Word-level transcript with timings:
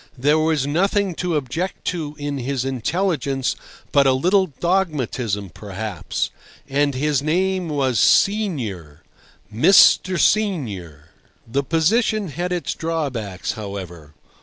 There 0.17 0.39
was 0.39 0.65
nothing 0.65 1.13
to 1.17 1.35
object 1.35 1.85
to 1.89 2.15
in 2.17 2.39
his 2.39 2.65
intelligence 2.65 3.55
but 3.91 4.07
a 4.07 4.13
little 4.13 4.47
dogmatism 4.47 5.51
maybe. 5.61 6.05
And 6.67 6.95
his 6.95 7.21
name 7.21 7.69
was 7.69 7.99
Senior! 7.99 9.03
Mr. 9.53 10.19
Senior! 10.19 11.09
The 11.45 11.61
position 11.63 12.29
had 12.29 12.51
its 12.51 12.73
drawbacks, 12.73 13.51
however. 13.51 14.15